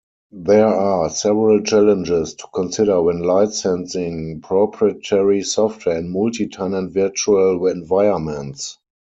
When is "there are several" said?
0.43-1.61